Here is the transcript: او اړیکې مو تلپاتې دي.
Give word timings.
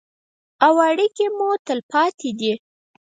او 0.65 0.73
اړیکې 0.89 1.25
مو 1.37 1.49
تلپاتې 1.67 2.31
دي. 2.39 2.53